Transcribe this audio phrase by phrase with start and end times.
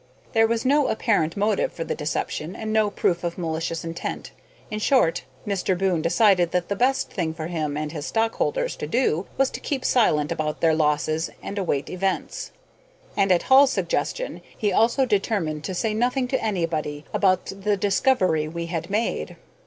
[0.33, 4.31] There was no apparent motive for the deception, and no proof of malicious intent.
[4.71, 5.77] In short, Mr.
[5.77, 9.59] Boon decided that the best thing for him and his stockholders to do was to
[9.59, 12.51] keep silent about their losses and await events.
[13.15, 18.47] And, at Hall's suggestion, he also determined to say nothing to anybody about the discovery
[18.47, 19.35] we had made.